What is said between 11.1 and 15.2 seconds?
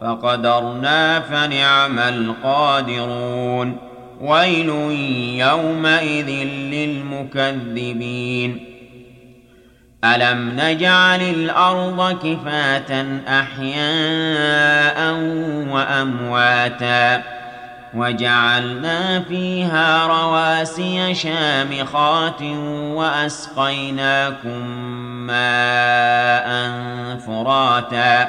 الأرض كفاة أحياء